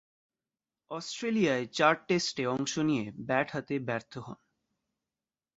[0.91, 4.39] অস্ট্রেলিয়ায় চার টেস্টে অংশ নিয়ে ব্যাট হাতে ব্যর্থ হন।